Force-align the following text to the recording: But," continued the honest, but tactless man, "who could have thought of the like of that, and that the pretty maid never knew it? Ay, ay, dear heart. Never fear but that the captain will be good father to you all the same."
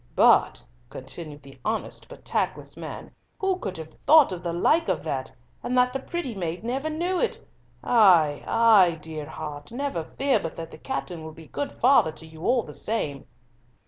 But," 0.15 0.65
continued 0.89 1.43
the 1.43 1.59
honest, 1.63 2.09
but 2.09 2.25
tactless 2.25 2.75
man, 2.75 3.11
"who 3.37 3.57
could 3.59 3.77
have 3.77 3.93
thought 3.93 4.31
of 4.31 4.41
the 4.41 4.51
like 4.51 4.89
of 4.89 5.03
that, 5.03 5.31
and 5.61 5.77
that 5.77 5.93
the 5.93 5.99
pretty 5.99 6.33
maid 6.33 6.63
never 6.63 6.89
knew 6.89 7.19
it? 7.19 7.45
Ay, 7.83 8.43
ay, 8.47 8.97
dear 8.99 9.27
heart. 9.29 9.71
Never 9.71 10.03
fear 10.03 10.39
but 10.39 10.55
that 10.55 10.71
the 10.71 10.79
captain 10.79 11.21
will 11.23 11.33
be 11.33 11.45
good 11.45 11.71
father 11.71 12.11
to 12.13 12.25
you 12.25 12.41
all 12.47 12.63
the 12.63 12.73
same." 12.73 13.27